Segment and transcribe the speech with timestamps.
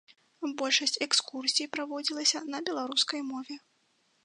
[0.61, 3.63] Большасць экскурсій праводзілася на беларускай мове.